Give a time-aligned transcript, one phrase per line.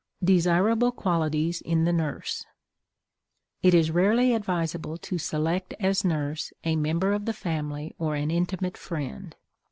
[0.23, 2.47] DESIRABLE QUALITIES IN THE NURSE.
[3.61, 8.31] It is rarely advisable to select as nurse a member of the family or an
[8.31, 9.35] intimate friend.